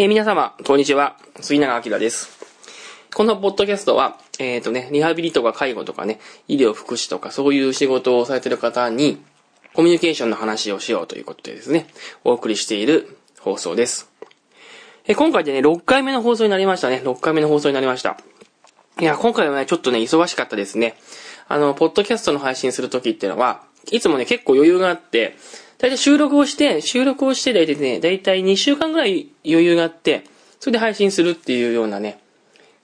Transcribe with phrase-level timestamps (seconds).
[0.00, 1.18] えー、皆様、こんにちは。
[1.42, 2.30] 杉永明です。
[3.14, 9.22] このポッドキャストは、えっ、ー、とね、リハビリとか介護とかね、医療福祉とかそういう仕事をされてる方に、
[9.74, 11.86] コミュニケーションの話をしようということでですね、
[12.24, 14.10] お送りしている放送です。
[15.04, 17.02] えー、今回でね、6回目の放送になりましたね。
[17.04, 18.16] 6回目の放送になりました。
[18.98, 20.96] いや、今回はね、ちょっとね、忙しかったですね。
[21.46, 25.36] あの、ポッドキャストの配信するときっていうのは、いつもね、結構余裕があって、
[25.80, 30.24] だいたい収録をして、収録をしてだいたいね、だいたい2週間ぐらい余裕があって、
[30.60, 32.20] それで配信するっていうようなね、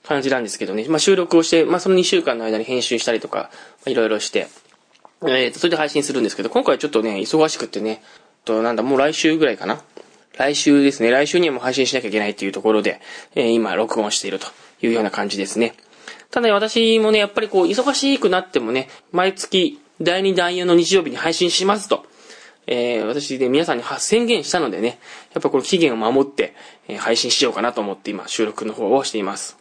[0.03, 0.85] 感じなんですけどね。
[0.89, 3.51] まあ、収録をして、まあ、その2週間の間に編集したりとか、
[3.85, 4.47] いろいろして、
[5.21, 8.01] えーと、それで配信するんですけど、今回ちょっとね、忙しくってね、
[8.45, 9.79] と、なんだ、もう来週ぐらいかな。
[10.35, 11.11] 来週ですね。
[11.11, 12.99] 来週にはもう配信しなきゃいけないっていうところで、
[13.35, 14.47] えー、今、録音していると
[14.81, 15.75] いうような感じですね。
[16.31, 22.06] ただね、私もね、やっぱりこう、忙しくなってもね、毎月、第2第4の日曜日に配信しますと。
[22.67, 24.99] えー、私で皆さんに宣言したのでね、
[25.33, 26.53] やっぱこの期限を守って、
[26.87, 29.57] えー、配信しようかなと思って今収録の方をしています。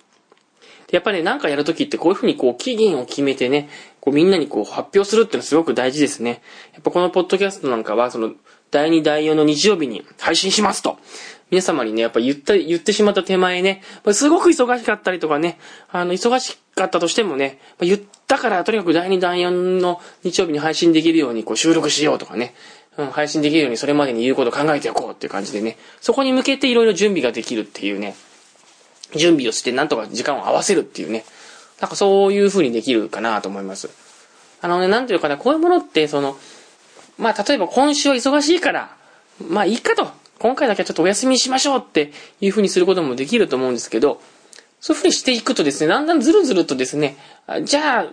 [0.90, 3.68] やっぱりね、なんかやるときってこういうふうにこう期限を決めてね、
[4.00, 6.42] こうみんなにこう発表するっていうのはすごく大事ですね。
[6.74, 8.32] やっぱこのポッドキャストなんかは、その、
[8.70, 10.98] 第2、第4の日曜日に配信しますと。
[11.50, 15.58] 皆様にね、やっぱ言った、言ってしまった手前ね、すごく忙しかったりとかね、
[15.90, 22.54] あの、忙しかったとしてもね、言ったからとにかく第2、第4の日曜日に配信できるようにこう収録しようとかね、
[22.98, 28.16] うん、配信できるようにそれまでに言うことを考えておこうっていう感じでね、そこに向けていろいろ準備ができるっていうね、
[29.14, 31.24] 準備をしてなんとか時間を合わせるっていうね、
[31.80, 33.90] なんかそういう風にできるかなと思います。
[34.62, 36.36] あのね、なんていうかな、こういうものって、その、
[37.18, 38.96] まあ、例えば今週は忙しいから、
[39.46, 40.08] まあいいかと。
[40.38, 44.20] 今回だけはちょっとお休みしましょうっていう風にすることもできると思うんですけど、
[44.80, 47.16] そういう風にしていくとですね、だんだんずるずるとですね、
[47.62, 48.06] じゃあ、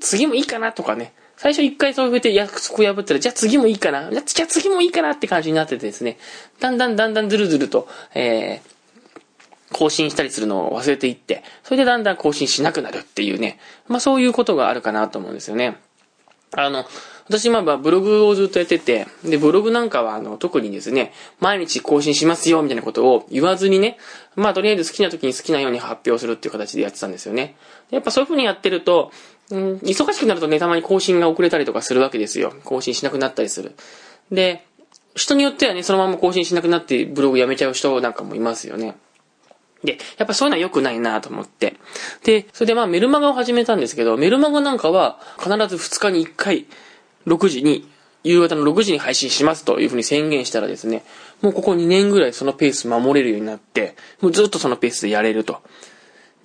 [0.00, 6.18] 次もいいかなとかね、最初一回そうやって約束破ったら、じゃあ次もいいかなじゃあ次もいいかなって感じになっててですね、
[6.60, 8.76] だんだんだんだんずるずると、えー、
[9.72, 15.76] 更新したりするのを忘れていって、それでだんだん更新しなくなるっていうね、まあそういうことがあるかなと思うんですよね。
[16.52, 16.86] あの、
[17.28, 23.98] 私今ブログをずっとやってて、で、ブログなんかはあの、特にですね、毎日更新しますよ、みたいなことを言わずにね、
[24.36, 27.56] まあとりあえず好きな時に好きなように発表するっていう形でやってたんですよね。
[27.90, 29.10] やっぱそういう風にやってると、
[29.50, 32.52] うん、忙しくなるとね、たまに更新が遅れたりとかするわけですよ。
[32.64, 33.74] 更新しなくなったりする。
[34.30, 34.64] で、
[35.14, 38.96] 人によってはね、そのまま更新しなくなってブログやめちゃう人なんかもいますよね。
[39.84, 41.76] で、やっぱそういうのは良くないなと思って。
[42.24, 46.66] で、それでまあメルマガを始めたんですけど、メルマガなんかは必ず2日に1回、
[47.26, 47.88] 6時に、
[48.24, 51.04] 夕方の6時に配信しますというふうに宣言したらですね、
[51.42, 55.62] もうここ2年ぐらいそのペース守れるようになって、もうずっとそのペースでやれると。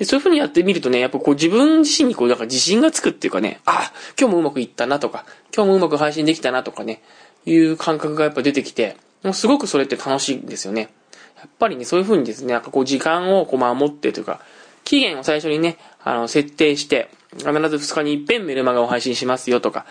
[0.01, 7.03] で、そういう風にやってみるとね、やっぱこう自分自身にこう、だから自信がつくっていうかね、あ、今日もうまくいったなとか、今日もうまく配信できたなとかね、
[7.45, 10.89] いう感覚がやっぱ出てきて、もうすごくそれって楽しいんですよね。
[11.37, 14.41] やっぱりね、そういう風にですね、なんかこう時間をこう守ってというか、
[14.85, 19.85] 期限を最初にね、あの、設定して、必ず2日に一遍メルマガを配信しますよとか、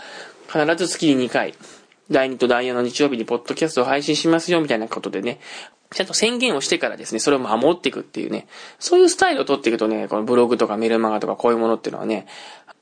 [0.53, 1.55] 必ず月に2回、
[2.11, 5.39] 第2と第4の日曜日にポッドキャストを配信しますよみたいなことでね、
[5.93, 8.47] ちゃんと宣言をしてからですね、それを守っていくっていうね、
[8.79, 12.27] そういうスタイルを取っていくとね、このブログとかメルマガとかこういうものっていうのはね、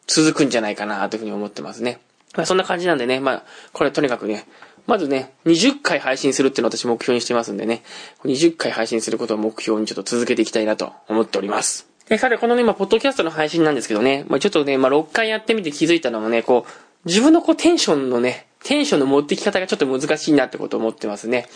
[0.06, 2.00] 続くんじゃないかなというふうに思ってますね。
[2.36, 4.46] まあそんな感じなんでね、まあ、これとにかくね、
[4.86, 7.82] まずね、20回配信するっていうのを私目標にしてますんでね、
[8.24, 11.88] 20回配信することを目標にちょっと続けていきたいなと思っております。
[12.08, 16.70] で、さて、このね、まあ、ポッドキャストの配信なんですけどね、まあ、ちょっとね、まあ、6回やってみて気づいたのもね、こう、
[17.04, 21.48] 自分のこう、テンションのね、テンションの持ってき方がちょっと難しいなってことを思ってますね。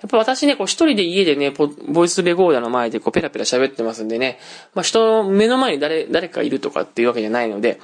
[0.00, 4.38] やっぱ私ね、こう一人で家でね、ボイスレコーダーの前でこうペラペラ喋ってますんでね、
[4.74, 7.80] まあ人の目の前に誰、誰かいるとかっていうわけじゃないので、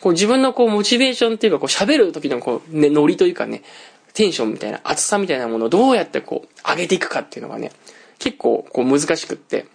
[0.00, 3.62] こう自分のこうモチベーションっていうかこう喋る時のこうね、ノリというかね、
[4.14, 7.72] テンションみたいな、熱さみたいなものをどうやってこう上げていくかっていうのがね、
[8.18, 9.66] 結構こう難しくって、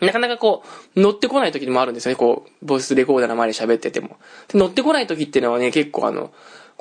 [0.00, 0.62] なかなかこ
[0.94, 4.18] う、乗ってこない時もあるんですよね、こう、ボイスレコーダーの前で喋ってても。
[4.52, 6.32] 乗ってこない時っていうのはね、結構あの、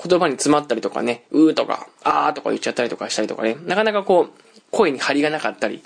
[0.04, 5.82] 言葉に詰まったりとかね、うーとか、あーとか言っちゃったりとかしたりとかね、なかなかこう、声に張りがなかったり、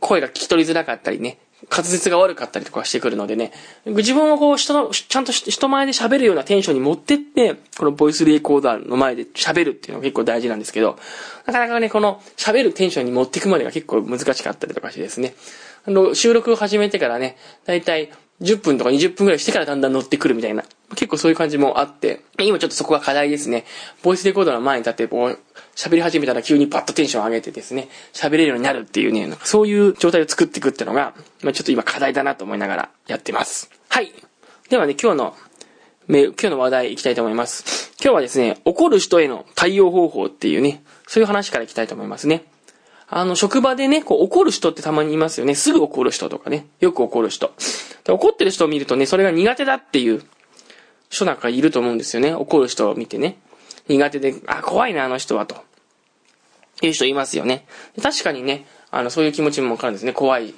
[0.00, 1.38] 声が聞き取りづらかったりね、
[1.70, 3.52] 滑舌が悪かったりとかしてくるのでね、
[3.84, 10.96] 自分をこう人の、ちゃんと人前で喋るようなテンションに持ってって、このボイスレコーダーの前で喋るっていうのが結構大事なんですけど、
[11.46, 15.34] なかなかね、この喋るテンションに持っていくまでが結構難しかったりとかしてですね、
[15.84, 18.10] あの、収録を始めてからね、だいたい
[18.40, 20.64] 10分とか20分くらいしてからだんだん乗ってくるみたいな。
[20.90, 23.64] 結構そういう感じもあって、今ちょっとそこが課題ですね。
[24.02, 25.38] ボイスレコードの前に立って、こう、
[25.76, 33.70] 喋り始めたら急にパッとテンション上げてですね、喋れるようになるっていうね、なんかそういう状態を作っていくっていうのが、まあちょっと今課題だなと思いながらやってます。
[33.88, 34.12] はい。
[34.70, 35.36] ではね、今日の、
[36.08, 37.92] 今日の話題いきたいと思います。
[38.02, 42.44] 今日はですね、怒る人への対応方法っていうね、そういう話からいきたいと思いますね。
[43.08, 45.54] あの、職場でね、こう怒る人ってたまにいますよね。
[45.54, 46.66] すぐ怒る人とかね。
[46.80, 47.52] よく怒る人。
[48.04, 50.22] で怒ってる人を見るとね、それが苦手だっていう
[51.08, 52.34] 人なんかいると思うんですよね。
[52.34, 53.38] 怒る人を見てね。
[53.88, 55.56] 苦手で、あ、怖いな、あの人は、と。
[56.82, 57.66] いう人いますよね。
[58.00, 60.12] 確かにね、あの、そういう気持ちもわかるんですね。
[60.12, 60.54] 怖い。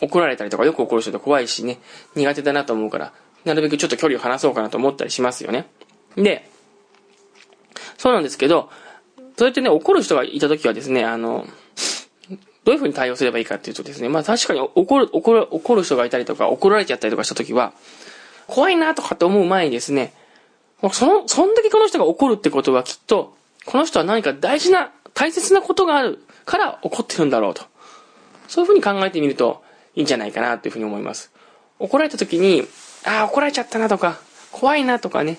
[0.00, 1.78] 怒られたりとかよく怒る人って怖いしね、
[2.14, 3.12] 苦手だなと思うから、
[3.44, 5.66] なるべくちょっと距離を離そうかなと思ったりしますよね。
[6.16, 6.48] で、
[7.98, 8.70] そうなんですけど、
[9.36, 11.46] そうやってね、怒る人がいた時はですね、あの、
[12.64, 17.72] どういう風に対応すればいいかっていうとですね、まあ確かに怒る、怒る、怒る人がいたりとか、怒られちゃったりとかした時は、
[18.50, 20.12] 怖いなとかって思う前にですね、
[20.92, 27.62] その、そんだけこの人が怒るってことはきっと、この人は何か大事な、大切なことがあるから怒ってるんだろうと。
[28.48, 29.62] そういう風に考えてみると
[29.94, 31.32] いいんじゃないかなというふうに思います。
[31.78, 32.66] 怒られた時に、
[33.04, 34.18] ああ、怒られちゃったなとか、
[34.50, 35.38] 怖いなとかね、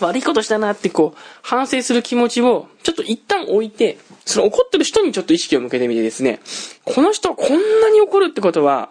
[0.00, 6.40] 悪いことしたなってこう、反省する気持ちを、ちょっと一旦置いて、その怒ってる人にちょっと意識を向けてみてですね、
[6.84, 8.90] この人はこんなに怒るってことは、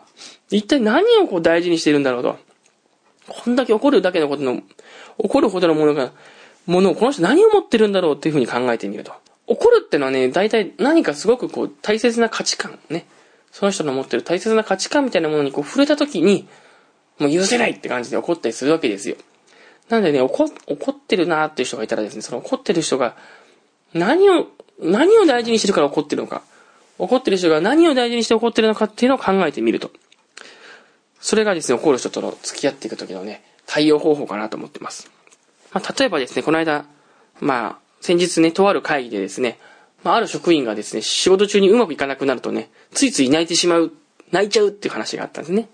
[0.51, 2.48] 一体何をこう大事にしてるんだろうと。
[3.29, 4.61] こんだけ怒るだけのことの、
[5.17, 6.11] 怒るほどのものが、
[6.65, 9.13] ものをこの人何を持ってるんだろうっていうふうに考えてみると。
[9.47, 13.05] 怒るってのはね、大体何かすごくこう大切な価値観ね。
[13.51, 16.47] その人の持ってる大切な価値観みたいなものにこう触れた時に、
[17.17, 19.15] もう許せないって感じで怒ったりするわけですよ。
[19.89, 23.15] なんでね、怒、怒ってるなーっていう人がいたらですね、その怒ってる人が
[23.93, 24.47] 何を、
[24.79, 26.43] 何を大事にしてるから怒ってるのか。
[26.99, 29.89] 怒ってる人が何を大事にして怒ってるのかっていうのを考えてみると。
[31.19, 35.11] それがですね、怒る人との付き合っていく時のね、対応方法かなと思ってます。
[35.71, 36.85] まあ、例えばですね、この間、
[37.39, 39.59] まあ、先日ね、とある会議でですね、
[40.03, 43.91] まあ、ある職員がですね、仕事中にうまくいかなくなるとね、ついつい泣いてしまう、
[44.31, 45.69] 泣いちゃうっていう話があったんですね。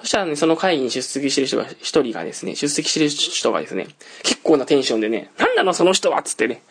[0.00, 3.86] そしたらね、その会議に出席してる人が、一人がですね、出席してる人がですね、
[4.22, 6.62] 結構なテンションでね、なんなのその人はつってね、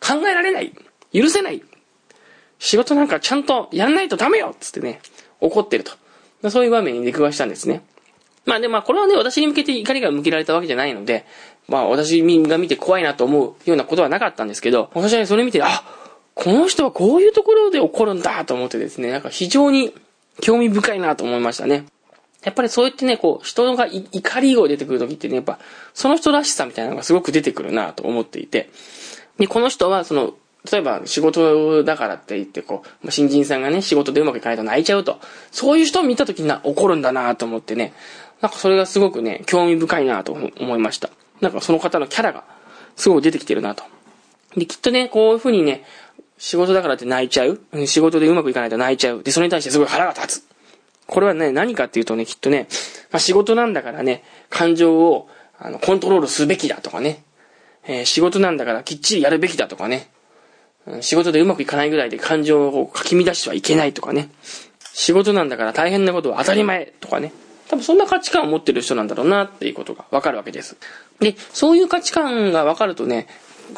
[0.00, 0.72] 考えられない
[1.12, 1.62] 許せない
[2.58, 5.00] 仕事なんかちゃんとやんないとダメよっつってね、
[5.40, 5.92] 怒ってると。
[6.50, 7.82] そういう場面に出くわしたんですね。
[8.46, 11.24] まあでも、まあこれはね、私に向けて怒りが向けられたわけじゃないので、
[11.68, 15.82] まあ私が見て怖いなと思うようなことはなかったんですけど、私はね、それ見て、あ、
[16.34, 19.94] この人はこういうところで怒るんだと思ってですね、なんか非常に
[20.40, 21.86] 興味深いなと思いましたね。
[22.42, 25.58] やっぱりそうやってね、こう、人が怒りが出てくるときってね、やっぱ、
[25.94, 28.68] その人らしさみたいなのがすごく出てくるなと思っていて、
[29.38, 30.34] で、この人は、その、
[30.70, 35.20] 例えば仕事だからって言って、こう、新人さんがね、仕事でうまくいかないと泣いちゃうと、
[35.50, 37.92] そういう人を見たときにな、怒るんだなと思ってね、
[38.40, 41.10] なんかそれがすごくね、興味深いなと思いました。
[41.40, 42.44] なんかその方のキャラが
[42.96, 43.84] すごい出てきてるなと。
[44.56, 45.84] で、きっとね、こういう風にね、
[46.38, 47.60] 仕事だからって泣いちゃう。
[47.86, 49.22] 仕事でうまくいかないと泣いちゃう。
[49.22, 50.46] で、それに対してすごい腹が立つ。
[51.06, 52.68] これはね、何かっていうとね、きっとね、
[53.10, 55.28] まあ、仕事なんだからね、感情を
[55.58, 57.24] あのコントロールすべきだとかね、
[57.86, 60.10] えー、仕事なんだからきっちりやるべきだとかね、
[61.00, 64.30] 仕事でうまくいかないぐらいで感情をかき乱してはいけないとかね、
[64.92, 67.32] 仕事なんだから大変なことは当たり前とかね、
[67.68, 70.76] 多分そんな価値観を持ってる人なんだろうなっていうことがわかるわけです。
[71.20, 73.26] で、そういう価値観がわかるとね、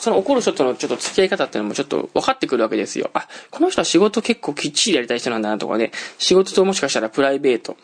[0.00, 3.11] その怒る人とのちょっと付き合い方っていうのもちょっと分かってくるわけですよ。
[3.14, 7.76] あ、この人は仕事結構きっちりやりたい人なんだなとかね、仕事ともしかしたらプライベート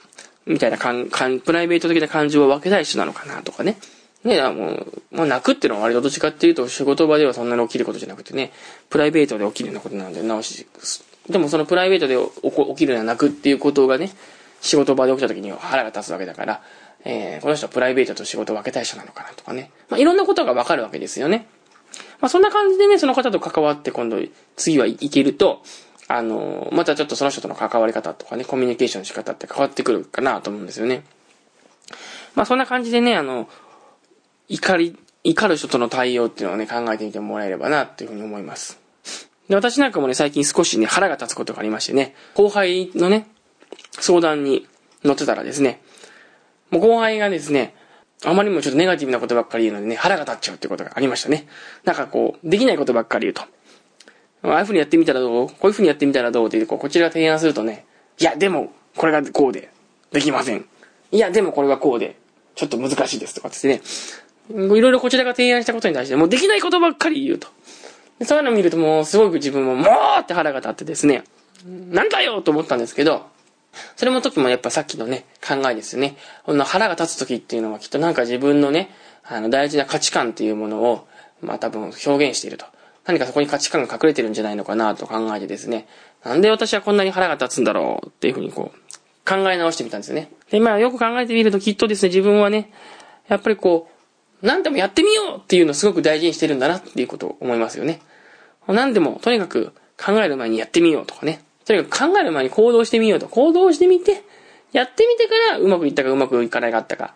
[0.47, 3.79] みたいなかん、かん、プライベート的な感情を分けたい人なのかなとかね。
[4.25, 8.53] ね、もう、まあ、泣くっていうのは割とどっちかっていうと仕事場ではそんなに起きることじゃなくてね、
[8.89, 10.67] プライベートで起きるようなことなんで直し、
[11.29, 12.17] でもそのプライベートで
[12.69, 14.13] 起きるような泣くっていうことがね、
[14.61, 16.63] 仕事場で起きた時には腹が立つわけだから、
[17.05, 19.73] えー、この人はプライベートと仕事を分けたい人なのかなとかね。
[19.89, 21.47] まあ、いろんなことが分かるわけですよね。
[22.21, 24.21] まあ、そんな感じでね、その方と関わって今度、
[24.57, 25.63] 次はいけると、
[26.07, 31.03] あのー、またちょっとその人との関わり方とかね、コミュニケーションの仕方って変わってくるかなと思うんですよね。
[32.35, 33.49] まあ、そんな感じでね、あの、
[34.53, 38.79] 怒り、怒る人との対応っていうのをね、考えてみてもらえればな、っていうふうに思います。
[39.49, 43.27] で、私なんかもね、最近少しね、腹が立つことがありましてね、後輩のね、
[43.93, 44.67] 相談に
[45.05, 45.81] 乗ってたらですね、
[46.71, 47.75] もう後輩がですね、
[48.25, 51.49] あまりにもちょっとネガティブなことばっかり言うのでね、腹が立っちゃうっていうことがありましたね。
[51.85, 53.43] なんかこう、できないことばっかり言うと。
[54.49, 55.49] ああいう風にやってみたらどう？
[55.49, 56.49] こういう風にやってみたらどう？
[56.49, 57.87] ってこう、こちらが提案するとね、
[58.19, 59.71] いや、でも、これがこうで、
[60.13, 60.67] できません。
[61.11, 62.17] いや、でもこれがこうで、
[62.55, 63.81] ちょっと難しいですとかってね、
[64.51, 67.49] いろいろこちらが提案したことに対して、もうできないことばっかり言うと。
[68.25, 71.25] そういうのを見るともう、すごく自分も、もーって腹が立ってですね、
[71.67, 73.27] なんだよと思ったんですけど、
[73.97, 76.17] それも時もやっぱさっきのね、考えですよね。
[76.45, 78.91] この腹が立つ時っていうのはきっとなんか自分のね、
[79.25, 81.07] あの大事な価値観っていうものを、
[81.41, 82.67] まあ多分表現していると。
[83.05, 85.87] 何かそこに価値観が隠れてるんじゃないのかなと考えてですね、
[86.25, 90.31] なんで私はこんなに腹が立つんだろうっていうふうにこう、考え直してみたんですよね。
[90.51, 92.73] で、まあよく考えてみるときっとですね、自分はね、
[93.29, 93.92] やっぱりこう、
[94.43, 98.01] 何でもやってみようっていうのをすごく大事にしてるんだなっていうことを思いますよね。
[98.67, 101.43] 何でも、とにかく考える前にやってみようとかね。
[101.65, 103.29] とにかく考える前に行動してみようと。
[103.29, 104.23] 行動してみて、
[104.73, 107.15] やってみてからうまくいったかうまくいかないかったか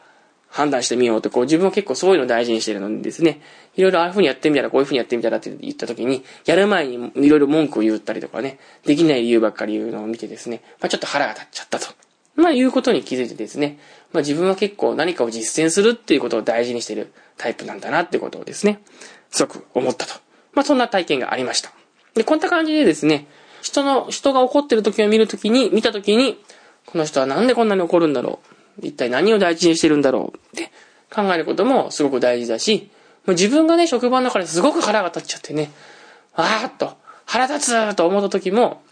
[0.48, 3.40] 判断してみようと、こう自分は結構そういうのを大事にしてるのでですね、
[3.76, 12.05] いろいろああいう風にやってみたらこういう風にやってみたらって言った時に、やる前にいろいろ文句を言ったりとかね、できない理由ばっかり言うのを見てですね、まあちょっと腹が立っちゃったと。
[12.36, 13.78] まあいうことに気づいてですね、
[14.12, 18.82] まあ自分は結構何かを実践するっていうことを大事にしてるタイプなんだなってことをですね、
[19.30, 20.14] すごく思ったと。
[20.52, 21.72] まあそんな体験がありました。
[22.14, 23.26] で、こんな感じでですね、
[23.62, 26.38] 人の、人が怒ってる時を見るときに、見たときに、
[26.86, 28.40] この人はなんでこんなに怒るんだろ
[28.82, 28.86] う。
[28.86, 30.70] 一体何を大事にしてるんだろうって
[31.10, 32.90] 考えることもすごく大事だし、
[33.26, 35.72] 自分がね、職場の中ですごく腹が立っちゃってね、
[36.34, 38.82] あーっと、腹立つと思った時も、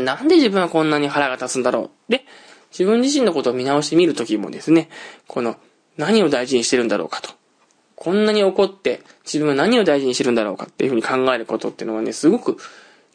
[0.00, 2.12] なんで自分はこんなに腹が立つんだろう。
[2.12, 2.24] で、
[2.70, 4.88] 自分自身のことを見直してみるときもですね、
[5.28, 5.56] この、
[5.96, 7.30] 何を大事にしてるんだろうかと。
[7.94, 12.56] こんなに怒って、自分は何を大事にしてるんだろうかっていうふうに考えることっていうのはね、すごく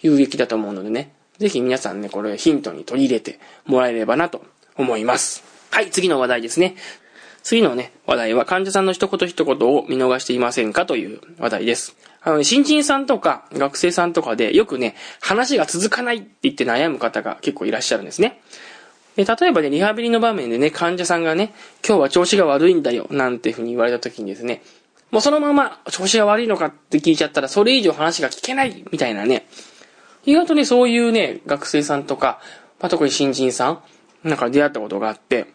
[0.02, 4.44] 有益だと思うのでね、ぜひ皆さんね、これヒントに取り入れてもらえればなと
[4.78, 5.44] 思います。
[5.72, 6.76] はい、次の話題ですね。
[7.44, 11.96] 次のね、話題は患者さんの一言一言を見逃していませんかという話題です。
[12.22, 18.42] あのね、新人さんとか学生さんとかでよくね、話が続かないって言って悩む方が結構いらっしゃるんですね。
[19.16, 21.54] で例えばね、リハビリの場面でね、患者さんがね、
[21.86, 24.64] 今日は調子が悪いんだよ、なんていうふうに言われた時にですね、
[25.12, 29.48] もうそのまま調子が悪いのかって聞いちゃったら、それ以上話が聞けないみたいなね、
[30.26, 32.40] 意外とね、そういうね、学生さんとか、
[32.80, 33.82] まあ、特に新人さん、
[34.24, 35.48] なんか出会ったことがあって、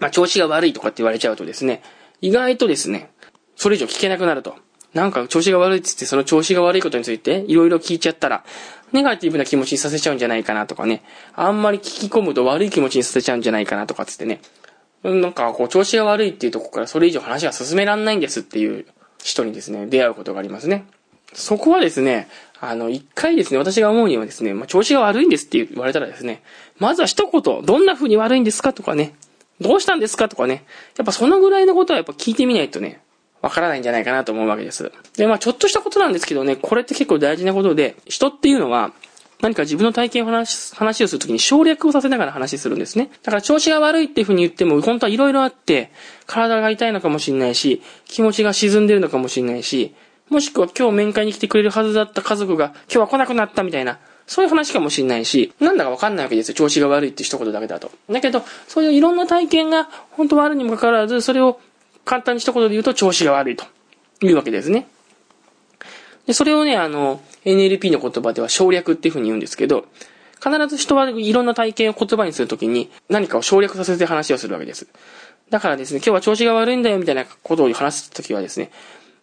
[0.00, 1.82] まあ、調子が悪いとかって言われちゃうとですね、
[2.20, 3.10] 意外とですね、
[3.56, 4.56] それ以上聞けなくなると。
[4.94, 8.44] なんか調子が悪いって言って、その調子が悪いことについていろいろ聞いちゃったら、
[8.92, 11.02] ネガティブな気持ちにさせちゃうんじゃないかなとかね、
[11.34, 14.40] あんまり聞き込むと悪い気持ちにさせちゃうんじゃないかなとかつってね、
[15.02, 18.86] なんかこう調子が悪いっていうとこからそれ以上話が進めらんないんですっていう
[19.22, 20.86] 人にですね、出会うことがありますね。
[21.32, 22.28] そこはですね、
[22.60, 26.42] あの、一回ですね、私が思うにはですね、まあ、調子が悪いんですって言われたらですね、
[26.78, 29.14] まずは一言、どんな風に悪いんですかとかね、
[29.60, 30.64] どうしたんですかとかね、
[30.96, 33.00] やっぱそのぐらいのことはやっぱ聞いてみないとね、
[33.44, 34.90] わからないんじゃないかなと思うわけです。
[35.18, 38.92] で、まあちょっとしたことなんですけどね、これって結構大事なことで、人っていうのは、
[39.42, 43.10] 何か自分の体験を話話をするときに省略をさせながら話するんですね。
[43.22, 45.92] だから調子が悪いっていうふうに言っても、本当はいろいろあって、
[46.26, 49.94] 体が痛いのかもしれないし、気持ちが沈んでるのかもしれないし、
[50.30, 56.54] もしくは今日面会に来てくれるはずだった家族が今日は来なくなったみたいな、そういう話かもしれないし、なんだかわかんないわけですよ。
[56.54, 57.90] 調子が悪いって一言だけだと。
[58.08, 61.60] だけど、そういういろんな体験が本当はあるにもかかわらず、それを
[62.04, 63.64] 簡単に一言で言うと調子が悪いと
[64.22, 64.86] いうわけですね。
[66.26, 69.86] で、それをね、あの、NLP の言葉では省略っていうふうに言うんですけど、
[70.42, 74.86] 必ず人はいろんな体験を言葉にするときに何かを省略させて話をするわけです。
[75.50, 78.70] だからですね、今日は調子が悪いんだよみたいなことを話すときはですね、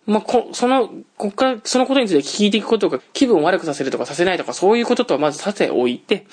[0.07, 6.25] まあ、こ、その、こっから、そのことについて聞いていくことが気分を悪くさせるとかさせないとか、そういうこととはまずさておいて、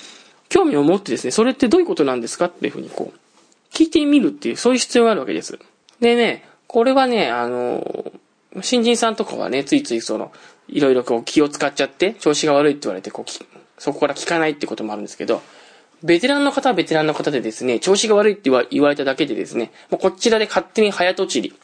[0.48, 5.58] 興味を持ってですね、それってどういうことなんですかっていうふうにこう、聞いてみるっていう、そういう必要があるわけです。
[6.00, 8.12] でね、これはね、あの、
[8.62, 10.32] 新人さんとかはね、ついついその、
[10.68, 13.30] いろいろこう気を使っちゃって、調子が悪いって言われて、こう、
[13.78, 15.42] そこから聞かないってこともあるんですけど、
[16.02, 21.54] ベテランの方はベテランの方でですね、調子が悪いって言われただけでですね、もうこちらで勝手に早とちり、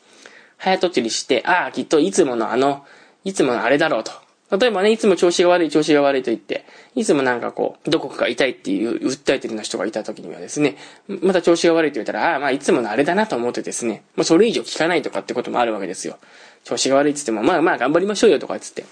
[0.57, 2.85] 早とちりして、ああ、きっといつものあの、
[3.25, 4.24] いつものあれだろうと。
[4.59, 10.77] 例えばね、いつも調子が悪い、調子が悪いと言って、いつもなんかこう、どこかが痛いっていう、訴えてるような人がいた時にはですね、
[11.09, 16.19] また調子が悪いと言ったら、ああ、まあいつものあれだなと思ってですね、まあそれ以上聞かないとかってこともあるわけですよ。
[16.65, 18.85] 調子が悪いって言っても、まあまあ頑張りましょうよとか言って。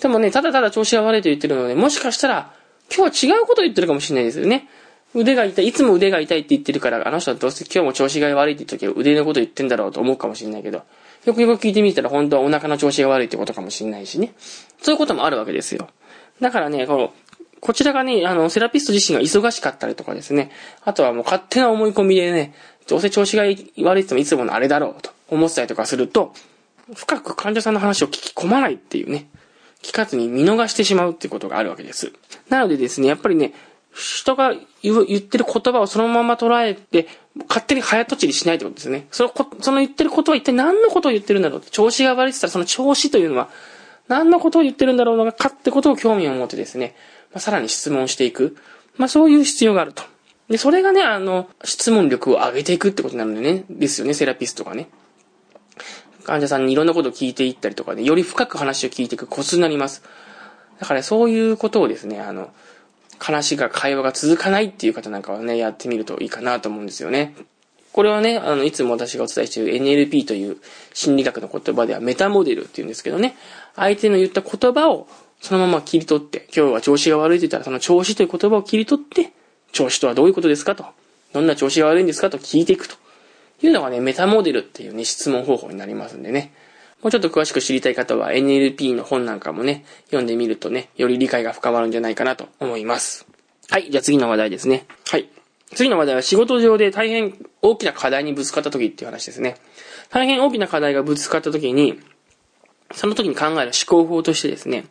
[0.00, 2.52] でもね、ただただ調子が悪いと言ってるので、もしかしたら、
[2.94, 4.68] 今日は違うことを言ってるかもしれないですよね。
[5.14, 10.82] 腕が痛い、いつも腕が痛いって言ってるから、あの人はどうせ今日も調子が悪いって言った時は腕のこと言ってんだろうと思うかもしれないけど、
[11.24, 14.34] よくよく聞いてみたら本当はお腹の調子が悪いってことかもしれないしね。
[14.80, 15.88] そういうこともあるわけですよ。
[16.40, 17.12] だからね、この、
[17.60, 20.50] こちらがね、あの、セラピスト自身が忙しかったりとかですね。
[20.84, 22.54] あとはもう勝手な思い込みでね、
[22.86, 26.32] どうせ調子が悪いって言ってもいつものあれだろうと思ってたりとかすると、
[26.94, 29.28] 深く患者さんの話を聞き込まないっていうね、
[29.82, 32.12] 聞かずに見逃してしまうっていうことがあるわけです。
[32.48, 33.52] なのでですね、やっぱりね、
[33.92, 37.08] 人が言ってる言葉をそのまま捉えて、
[37.48, 39.06] 勝手に早とちりしないってことですね。
[39.10, 43.48] そのその言ってることは一体何のことを言ってるんだろう調子が悪いって言ったらその調子というのは
[44.08, 46.94] 何のことを言ってるんだろうのかってことを興味を持ってですね、
[47.32, 48.56] まあ、さらに質問していく。
[48.96, 50.02] まあそういう必要があると。
[50.48, 54.88] で、それがね、あの、質問力を上げていくってことなるんでね、ですよね、セラピストがね。
[56.24, 60.02] 患者さんにいろんなことを聞いていったりとかで、より深く話を聞いていくコツになります。
[60.80, 62.52] だからそういうことをですね、あの、
[63.20, 67.36] 話が、会話が続かないっていう方なんかはね、やってみるといいかなと思うんですよね。
[67.92, 70.56] これはね、あの、いつも私がお伝えしている NLP という
[70.94, 73.36] 心理学の言葉ではメタモデルっていうんですけどね、
[73.76, 75.06] 相手の言った言葉を
[75.40, 79.32] そのまま切り取って、今日は調子が悪いって言ったら、その調子という言葉を切り取って、
[79.72, 80.84] 調子とはどういうことですかと。
[81.32, 82.96] どんな調子が悪いんですかと聞いていくと
[83.62, 86.52] いうのがね、メタモデルっていうね、質問方法になりますんでね。
[87.02, 93.26] もうちょっと詳しく知りたい方は NLP の本なんかもね、読んでみるとね、より理解が深まるんじゃないかなと思います。
[93.70, 94.86] はい、じゃあ次の話題ですね。
[95.06, 95.28] はい。
[95.74, 99.56] 次の話題は仕事上で大変大きな課題にぶつかった時っていう話ですね。
[100.10, 102.00] 大変大きな課題がぶつかった時に、
[102.92, 104.84] その時に考える思考法としてですね、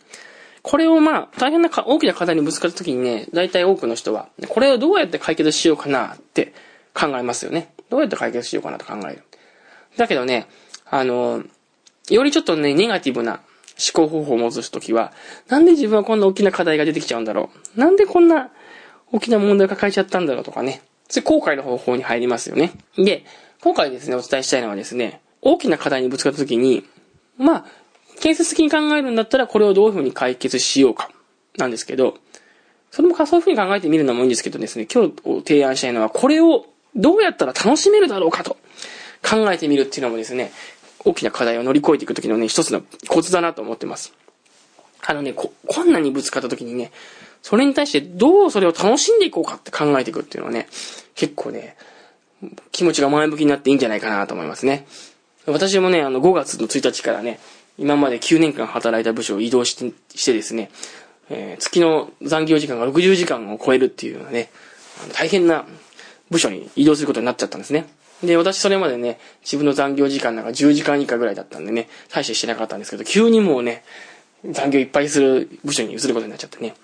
[0.62, 6.54] これをまあ、大変な大きな課題にぶつかった時にね、大体多くの人は、これをどうやって解決しようかなって
[6.94, 7.74] 考えますよね。
[7.90, 9.24] どうやって解決しようかなと考える。
[9.98, 10.48] だけどね、
[10.86, 11.44] あの、
[12.10, 13.42] よりちょっとね、ネガティブな思
[13.94, 15.14] 考方法を持つときは、
[15.48, 17.80] なんで自分はこんな大きな課題が出てきちゃうんだろう？
[17.80, 18.50] なんでこんな
[19.12, 20.82] 大きな問題を抱えちゃったんだろうとかね。
[21.08, 22.74] それ後悔の方法に入りますよね。
[22.98, 23.26] で、
[23.62, 26.86] 今回ですね、お伝えしたいのはですね、大きな課題にぶつかったときに、
[27.38, 27.66] まあ、
[28.20, 31.10] 建設的に考えるんだったら、これをどういうふうに解決しようか。
[31.58, 32.18] なんですけど、
[32.92, 38.58] それもそういうふうに考えてみるのもいいんですけどですね、今日提案したいのは、これをどうやったら楽しめるだろうかと
[39.28, 40.52] 考えてみるっていうのもですね、
[41.06, 44.14] 大きな課題を乗り越えていくときのね、一つのコツだなと思ってます。
[45.06, 46.92] あのね、こ困難にぶつかったときにね、
[47.42, 50.68] それに対してどうそれを楽しんでいこうかって考えていくっていうのはね、
[51.16, 51.78] 結構ね、
[52.72, 54.86] 気持ちが前向きになっていいんじゃないかなと思いますね。
[55.46, 57.40] 私もね、あの5月の1日からね、
[57.78, 60.70] 今まで9年間働いた部署を移動してしてですね、
[61.30, 64.52] えー、月の残業時間が60時間を超えるっていうね、
[65.14, 65.66] 大変な
[66.30, 67.88] 部署に移動することになっちゃったんですね。
[68.24, 73.84] で、私それまでね、自分の残業時間なんか10時間以下ぐらいだったんでね、大してしてなかったんですけど、急にもうね、
[74.50, 76.76] 残業いっぱいする部署に移ることになっちゃってね。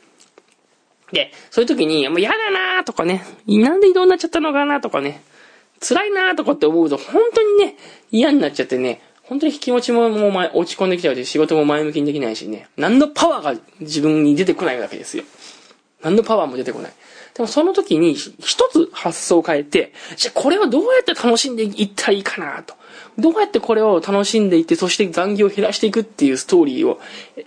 [1.11, 5.21] で、そういう時に、もう嫌だなーとかね、なんで移動になっちゃったのかなとかね、
[5.81, 7.75] 辛いなーとかって思うと、本当にね、
[8.11, 15.23] 嫌になっちゃってね、本当に気持ちももう落ち込んできちゃうし、仕事も前向きにできないしね、何のパワーが自分に出てこないわけですよ。
[16.01, 16.93] 何のパワーも出てこない。
[17.35, 22.75] でもその時に一つ発想を変えて、じゃあこれをどうやって楽しんでいったらいいかなと。
[23.17, 26.99] どうやってこれを楽しんでいって、そして残業を減らしていくっていうストーリーを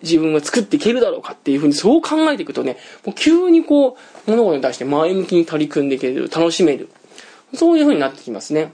[0.02, 6.90] 自分が作っていけるだろうかっていうふうにそう考えていくとね、もう急にこう、物事に対して前向きに取り組んでいける、楽しめる。
[7.54, 8.72] そういうふうになってきますね。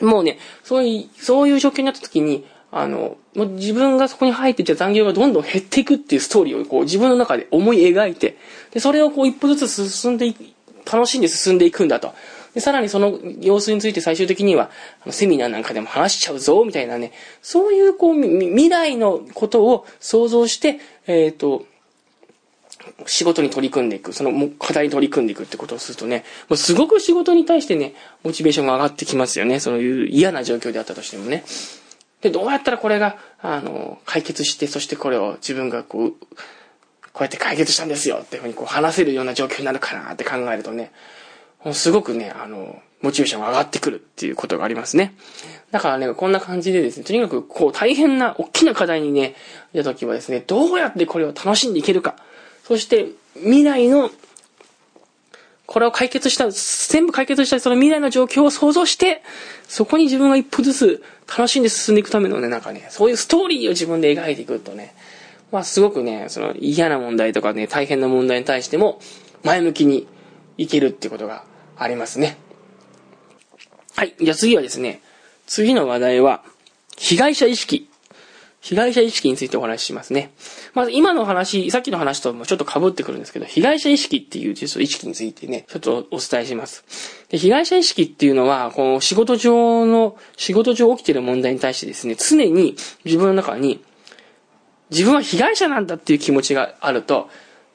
[0.00, 2.44] もうね、そういう、そういう状況になった時に、
[2.76, 8.36] あの、もう自分がそこに入っていった残業がどんどん減っていくっていうストーリーをこう自分の中で思い描いて、
[8.72, 10.42] で、それをこう一歩ずつ進んでいく
[10.84, 12.14] 楽しんで進んでいくんだと。
[12.52, 14.70] で、さらにその様子について最終的には、
[15.04, 21.66] あのセミナーなんかでも話しちゃうぞ、みたいなね、そういうこう、未来のことを想像して、えっ、ー、と、
[23.06, 29.60] 仕事に取り組んでいく、その課題に取り組んでいくってことをするとね、もうすごく仕事に対してね、モチベーションが上がってきますよね。
[29.60, 31.44] そういう嫌な状況であったとしてもね。
[32.24, 36.10] で、どうやったらこれが、あの、解決して、そしてこれを自分がこう、
[37.12, 40.90] こうやって解決したんですよっていうふうにこう話せるような状況になるかなって考えるとね、
[41.74, 45.14] すごくね、あの、モチベーションが上がってくるっていうことがありますね。
[45.70, 49.34] だからね、こんな感じでですね、とにかくこう大変な大きな課題にね、
[49.74, 52.16] いた時はですね、どうやってこれを楽しんでいけるか。
[52.64, 54.10] そして未来の
[55.66, 59.22] これを解決した、全部解決したその未来の状況を想像して、
[59.66, 64.94] そこに自分が一歩ずつ楽しんで進んでいくためのね、なんかね、そういうストーリーを自分で描いていくとね、
[65.52, 69.00] まあすごくね、その嫌な問題とかね、大変な問題に対しても
[69.42, 70.06] 前向きに
[70.58, 71.44] いけるっていうことが
[71.76, 72.36] ありますね。
[73.96, 74.14] はい。
[74.20, 75.00] じゃあ次はですね、
[75.46, 76.42] 次の話題は、
[76.96, 77.88] 被害者意識
[78.64, 80.32] 被害者意識についてお話ししますね。
[80.72, 86.82] まず今の話、さっきの話ともちょっと被ってくるんですけど、被害者意識っていう実は意識についてね、ちょっとお伝えします。
[87.28, 92.74] で被害者意識っていうのは、この仕事上の、仕事上起きてる問題に対してですね、常に
[93.04, 93.84] 自分の中に、
[94.88, 97.28] 自分は被害者なんだっていう気持ちがあると、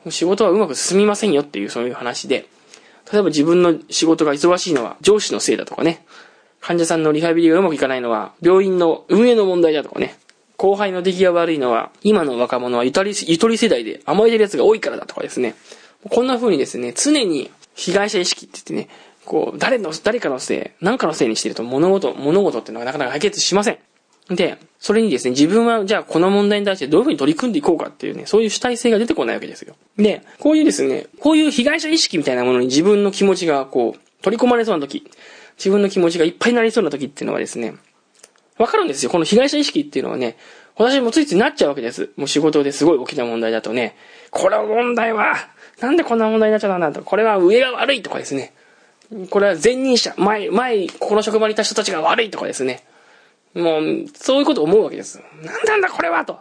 [0.09, 2.47] 仕事はうまく進みませんよっていうそういう話で、
[3.13, 6.03] 例えば自分の仕事が忙しいのは上司のせいだとかね、
[6.61, 10.17] 患者さんのリハビリがうまくいかないのは病院の運営の問題だとかね、
[10.59, 15.55] 後輩の出来が悪いのは、今の若者はゆとり、ゆとり世代で甘えてる奴が多いからだとかですね。
[16.09, 18.93] こんな風にですね、常に被害者意識って言ってね、
[19.23, 23.77] こう、誰の、誰かのせい、何かのせいにしてると物事、物事っていうのはなかなか解決しません。
[24.35, 29.75] で、それにですね、自分はじゃあこの問題に対してどういうふうに取り組んでいこうかっていうね、そういう主体性が出てこないわけですよ。
[29.97, 35.09] で、こういうですね、こういう被害者意識みたいなものに自分の気持ちがこう、取り込まれそうな時、
[35.57, 37.75] 自分の気持ちがいっぱいになりそうな時っていうのはですね、
[38.59, 39.09] わかるんですよ。
[39.09, 40.37] この被害者意識っていうのはね、
[40.75, 42.11] 私もついついなっちゃうわけです。
[42.17, 43.95] もう仕事ですごい大きな問題だとね、
[44.31, 45.35] これは問題は、
[45.79, 48.53] なんでこんな問題になっちゃったんだと、これは上が悪いとかですね。
[49.29, 52.83] これは前任者、前、前、この職場にいた人たちが悪いとかですね。
[53.55, 55.21] もう、そういうこと思うわけです。
[55.41, 56.37] なんなんだこれはと。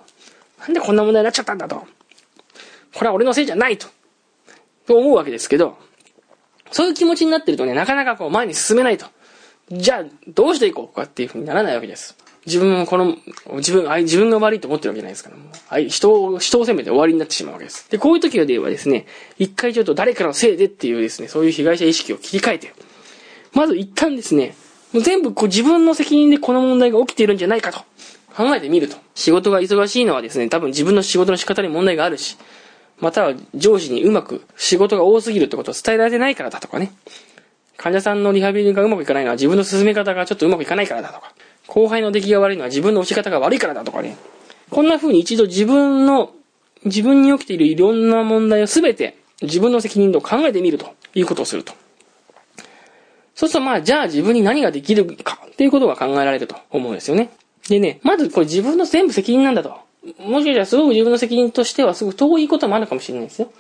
[0.61, 1.87] なんでこんな問題になっちゃったんだと。
[2.95, 3.87] これは俺のせいじゃないと、
[4.87, 5.79] と思うわけですけど、
[6.71, 9.07] そういう気持ちになってるとね、なかなかこう前に進めないと。
[9.71, 12.17] じゃあ、どうしていこうかっていう風にならないわけです。
[12.47, 13.17] 自分もこの、
[13.57, 15.51] 自分、自分が悪いと思ってるわけじゃないですから、も
[15.87, 17.91] う、人を、人を責めて終わりになってしまうわけです。
[17.91, 19.07] で、こういう時ではですね、
[19.39, 22.73] 一回ちょっと誰かのせいでっていうですね、そういう被害者意識を切り替えて、
[23.53, 24.55] まず一旦ですね、
[24.93, 27.81] もう全部こう自分の責任でこの問題が起きているんじゃないかと
[28.35, 28.97] 考えてみると。
[29.15, 32.39] 仕事が忙しいのはですね、多分自分の仕事の仕方に問題があるし、
[33.01, 36.93] または上司にうまく仕事が多すぎるってことを伝えられてないからだとかね。
[37.79, 41.33] 患者さんのリハビリがうまくいかないのは自分の進め方がちょっとうまくいかないからだとか。
[41.69, 44.17] 後輩の出来が悪いのは自分の押し方が悪いからだとかね。
[44.69, 46.33] こんな風に一度自分の、
[46.85, 51.73] 自分に起きているいろんな問題をすべて自分の責任と考えてみるということをすると。
[53.35, 57.31] そうするとまあ、じゃあ自分に何ができるかっていうことが考えられると思うんですよね。
[57.69, 59.77] でね、まずこれ自分の全部責任なんだと。
[60.19, 63.53] もしかしたらすごく自分の責任としてはすごく遠いこともあるかもしれないですよ。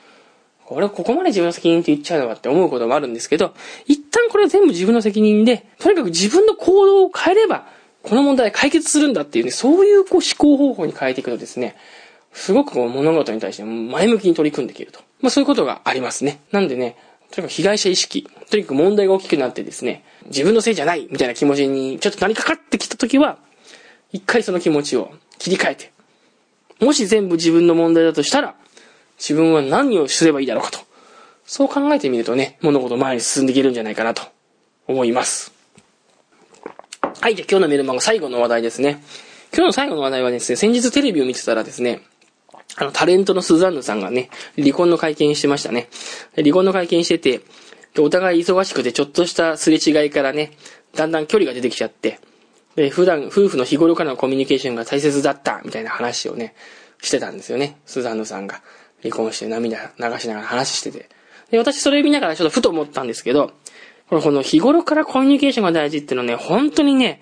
[0.68, 3.54] これここまで自分の責任って言っちゃうのかって思うこともあるんですけど、
[3.86, 7.66] 一旦これは全部自分の責任で、とにかく自分の行動を変えれば、
[8.02, 11.74] この問題解決するんだっていうね、そういうこう思考方法に変えていくとですね、
[12.34, 15.00] すごくこう物事に対して前向きに取り組んでいけると。
[15.22, 16.40] まあそういうことがありますね。
[16.52, 16.96] なんでね、
[17.30, 23.38] とにかく被害者意識、とにかく問題が大きくなってですね、自分のせいじゃないみたいな気持ちにちょっとなりかかってきたときは、
[24.12, 25.92] 一回その気持ちを切り替えて、
[26.80, 28.54] もし全部自分の問題だとしたら、
[29.18, 30.78] 自分は何をすればいいだろうかと。
[31.44, 34.22] そう考えてみるとね、物事前に進んでいけるんじゃないかなと
[34.86, 35.52] 思います。
[37.20, 39.02] はい、じゃあ今日のメルマガ最後の話題ですね。
[39.52, 42.02] 今日の最後の話題はですね、先日テレビを見てたらですね、
[42.76, 45.88] あの、タレントのスザンヌさんがね、離婚の会見してましたね。
[46.36, 47.40] 離婚の会見してて、
[47.98, 50.52] お互い忙しくてちょっとしたすれ違いからね、
[50.94, 52.20] だんだん距離が出てきちゃって、
[52.76, 56.54] で、普段、夫婦の日頃からのコミュニケーションが大切だった、みたいな話をね、
[57.02, 57.78] してたんですよね。
[57.86, 58.62] スザンヌさんが
[59.02, 61.08] 離婚して涙流しながら話してて。
[61.50, 63.52] で、私それ見ながらちょっとふと思ったんですけど、
[64.08, 67.20] このこの日頃からコミュニケーションが大事っていうのはね、本当にね、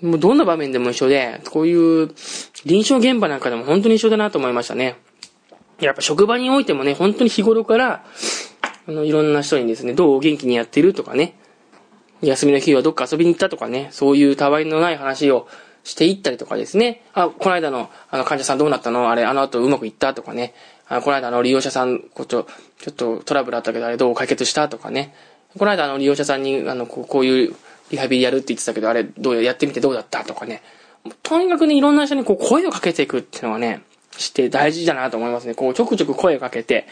[0.00, 2.14] もうどんな場面でも一緒で、こういう
[2.64, 4.96] 臨床現場なんかでも本当に一緒だなと思いましたね。
[5.80, 8.04] やっぱ職場においてもね、本当に日頃から、
[8.86, 11.36] あの、いろんな人にですね、どうお元気にやってるとかね、
[12.20, 15.46] 休みの日はどっか遊びに行ったとかね、そういうたわいのない話を
[15.84, 19.10] していったりとかですね、あ、この間の、あの、患者さんどうなったの？
[19.10, 20.14] あれ、あの後うまくいった？
[20.14, 20.54] とかね、
[20.88, 22.46] あこの間あの利用者さん、こち、ちょ
[22.90, 25.14] っとトラブルあったけど、あれどう解決したとかね。
[25.56, 27.54] この間あの利用者さんに、あの、こうこういう
[27.90, 30.62] リハビリやるって言ってたけど、あれどうやってみてどうだったとかね。
[31.22, 33.82] とにかくね、いろんな人にこう声をかけていくっていうのはね、
[34.16, 35.54] して大事だなと思いますね。
[35.54, 36.86] こう、ちょくちょく声をかけて、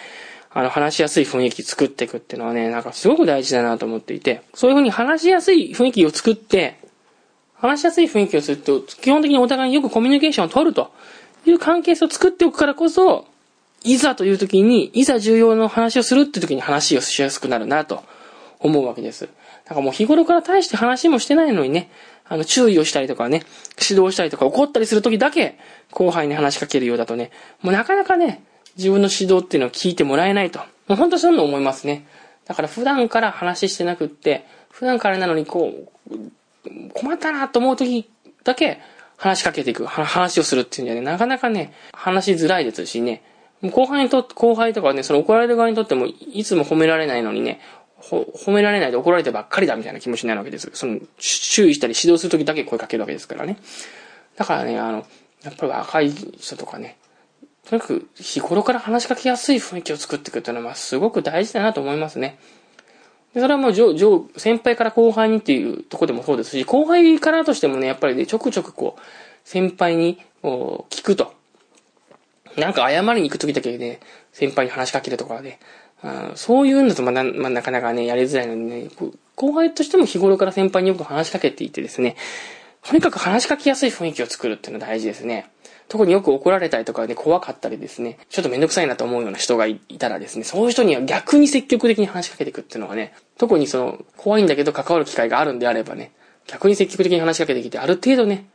[0.50, 6.78] あの、話しやすい雰囲気作っていくっていうのはね、なんかすごく大事だなと思っていて、そういう風に話しやすい雰囲気を作って、
[7.54, 10.92] 話しやすい雰囲気をすると、基本的にお互いによくコミュニケーションを取ると
[11.46, 13.26] いう関係性を作っておくからこそ、
[13.84, 18.02] いざという時に、いざ重要な話をするって時に話をしやすくなるなと
[18.58, 19.28] 思うわけです。
[19.64, 21.90] だからもう日頃から大して話もしてないのにね、
[22.28, 23.42] あの、注意をしたりとかね、
[23.88, 25.58] 指導したりとか怒ったりする時だけ、
[25.92, 27.30] 後輩に話しかけるようだとね、
[27.62, 28.42] もうなかなかね、
[28.76, 30.58] 自分の指導っていうのを聞いてもらえないと。
[30.88, 32.06] もう本当そういうの思いますね。
[32.46, 35.72] だから普段から話してなくって、普段からなのにこ
[36.10, 36.18] う、
[36.92, 38.08] 困ったなと思う時
[38.44, 38.80] だけ
[39.16, 43.22] 話しかけていく、話をするっていうんじゃね、なかなかね、話しづらいですしね、
[43.62, 47.60] 後輩にとって、後輩とかね、その怒られる側にとっても、いつも褒められないのにね、
[47.96, 50.70] ほ褒められないで怒られてばっかりだみたいな気持ちになるわけです。
[50.74, 53.58] その、注意したり指導するときだけ声かけるわけですからね。
[54.36, 55.06] だからね、あの、
[55.42, 56.98] やっぱり若い人とかね、
[57.68, 62.38] とにかく日頃から話しかけやすい雰囲気を作っていくっていうのは、すごく大事だなと思いますね。
[63.34, 69.00] でそれはもう上、上、先輩から後輩にっていうとこでもそうですし、後輩からとしてもね、やっぱりね、ちょくちょくこう、
[69.44, 71.35] 先輩に聞くと。
[72.56, 74.00] なんか謝りに行くときだけね、
[74.32, 75.58] 先輩に話しかけるとかね、
[76.02, 78.88] あそういうんだとまだ、まあ、なかなかね、やりづらいのでね、
[79.34, 82.16] 後輩としても日頃から先輩によく話しかけていてですね、
[82.82, 85.50] とにかく話しかけやすい雰囲気を作るっていうのは大事ですね。
[85.88, 96.12] 特によく怒られたりとかね、怖かったりですね、ちょっとめんどくさいなと思うような人がいたらですね、そういう人には逆に積極的に話しかけていくっていうのはね、特にその、怖いんだけど関わる機会があるんであればね、
[96.46, 98.46] 逆に積極的に話しかけてきて、ある程度ね、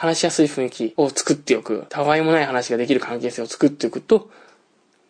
[0.00, 4.30] 話しやすい雰囲気を作っておく、たわいもない話ができる関係性を作っておくと、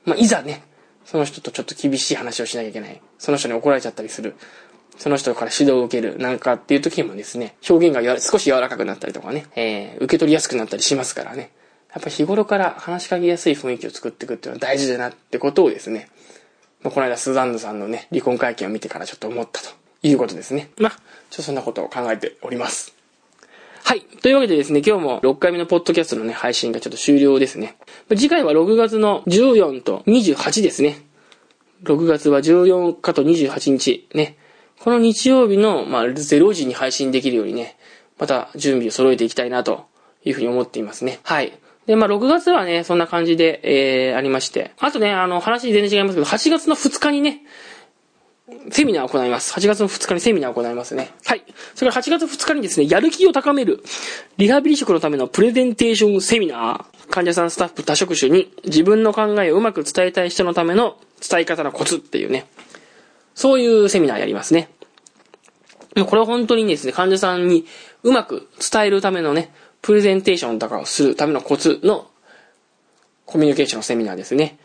[0.04, 0.64] まあ、いざね、
[1.04, 3.00] その人とちょっと厳しい話をしなきゃいけない。
[3.16, 4.34] その人に怒られちゃったりする。
[4.98, 6.18] その人から指導を受ける。
[6.18, 11.52] なんかっていう時もですね、表現が少し柔らかくなったりとかね、えー、受け取りやすくなったりしますからね。
[11.94, 16.08] やっぱ日頃から話しかけやすい雰囲気を作っていくっていうのは大事だなってことをですね、
[16.82, 19.68] まあ、この間スザンヌさんのね、離婚会見を見てからちょっと思ったと
[20.02, 20.70] いうことですね。
[20.78, 22.99] まあ、ちょっとそんなことを考えております。
[23.84, 24.02] はい。
[24.02, 27.76] というわけでですね、今日も6回目のポッドキャストのね、配信がちょっと終了ですね。
[28.10, 30.98] 次回は6月の14と28ですね。
[31.84, 34.36] 6月は14日と28日ね。
[34.78, 37.76] この日曜日の、まあ、0時に配信できるようにね、
[38.18, 39.86] また準備を揃えていきたいなと
[40.24, 41.20] いうふうに思っていますね。
[41.22, 41.58] はい。
[41.86, 44.72] で、まあ、6月はね、そんな感じで、えー、ありまして。
[44.78, 47.42] あとね、あの、話全然違いますけど、8月の2日にね、
[48.70, 49.52] セミナーを行います。
[49.54, 51.10] 8月の2日にセミナーを行いますね。
[51.24, 51.44] はい。
[51.74, 53.82] それから8月2日にですね、やる気を高める、
[54.36, 56.84] リハビリ職のためのプレゼンテーションセミナー。
[57.10, 60.96] 患者さん、スタッフ、多職種に自分の考えをうまく伝えたい人のための
[61.28, 62.46] 伝え方のコツっていうね。
[63.34, 64.68] そういうセミナーやりますね。
[66.06, 67.66] これは本当にですね、患者さんに
[68.04, 72.08] うまく伝えるためのね、プレゼンテーションとかをするためのコツの
[73.26, 74.58] コミュニケーションのセミナーですね。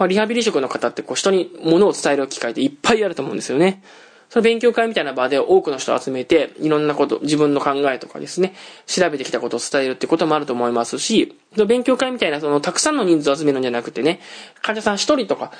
[0.00, 3.82] まあ、リハビリ職の方ってこう人に物を伝える機会っていっぱいあると思うんですよね。
[4.30, 8.54] その勉強会みたいな場で多くの人を集めて、いろんなこと、自分の考えとかですね、
[8.86, 14.20] 調べてきたことを伝えるってこともあると思いますし、その勉強会みたいな、その、たくさんの人数を集めるんじゃなくてね、
[14.62, 15.52] 患者さん一人とか、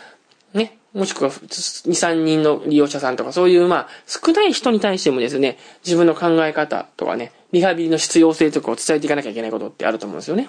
[0.55, 10.48] ね、もしくは2、3人の利用者さんとか、そういう、まあ、少ない人に対してもですね、自分の考え方とかね、リハビリの必要性とかを伝えていかなきゃいけないことってあると思うんですよね。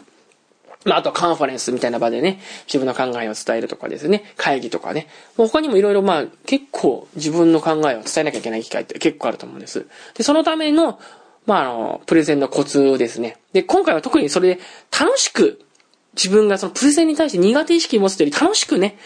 [0.86, 5.08] まあ、あとカンファレンスみたいな場でね、自分の考えを伝えるとかですね、会議とかね。
[5.38, 9.86] 他にもいろいろまあ、結構自分の考えを伝えなきゃいけない機会って結構あると思うんです。
[10.16, 11.00] で、そのための、
[11.46, 13.38] まあ、あの、プレゼンのコツですね。
[13.54, 14.62] で、今回は特にそれで
[15.00, 15.62] 楽しく、
[16.16, 18.98] 自分がそのプレゼンに対して苦手意識を持つというより楽しくね、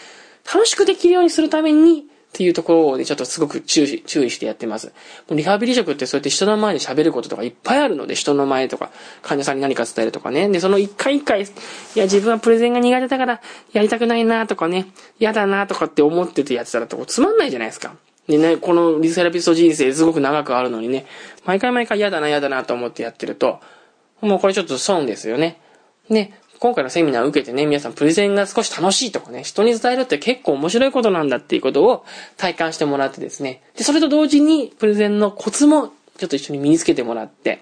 [0.52, 4.92] 楽しくできるようにするために、っていうところでちょっとすごく注意注意してやってます。
[5.30, 8.90] リハビリ職ってそうやって人の前で喋ることとかいっぱいあるので、人の前とか、
[9.22, 10.46] 患者さんに何か伝えるとかね。
[10.50, 11.46] で、その一回一回、い
[11.94, 13.40] や、自分はプレゼンが苦手だから
[13.72, 14.84] やりたくないなとかね、
[15.18, 17.96] 嫌だなとかって思っててやってたらとつまんないじゃないですか。
[18.28, 21.06] でね、このリセラピスト人生すごく長くあるのにね、
[21.46, 23.60] 毎回毎回嫌だな嫌だなと思ってやってると、
[24.20, 25.58] もうこれちょっと損ですよね。
[26.10, 32.04] ね、今回のセミナーを受けてね、皆さんプレゼンが少し楽しいとかね、人に伝えるって結構面白いことなんだっていうことを
[32.36, 33.62] 体感してもらってですね。
[33.76, 37.60] で、それと同時にプレゼンのコツもちょっと一緒に身につけてもらって、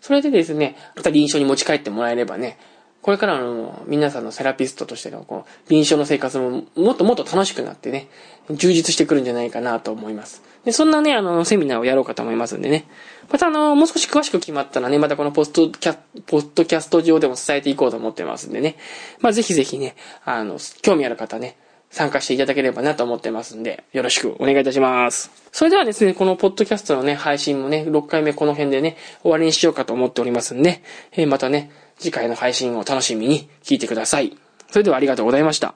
[0.00, 2.58] それでですね、また臨床に持ち帰ってもらえればね、
[3.02, 8.08] これからの皆さんのセラピストとしてのこう臨床の生活ももっともっと楽しくなってね、
[8.50, 10.42] 充実してくるんじゃないかなと思います。
[10.64, 12.84] で、そんなね、あの、セミナーをやろうかと思いますんでね。
[13.30, 18.76] またあの、もう少し詳しく決まったらね、またこのポストキャ、ポッドキャスト上でも伝えていこうと思ってますんでね。
[19.20, 21.56] まあ、ぜひぜひね、あの、興味ある方ね、
[21.90, 25.30] 参加していただければなと思ってますんで、よろしくお願いいたします。
[25.50, 30.82] それではですね、このポッドキャストのね、配信もね、6回目この辺でね、終わりにしようかと思っておりますんで、
[31.12, 34.36] えー、またね、次回の配信を楽しみに聞いてください。
[34.70, 35.74] それではありがとうございました。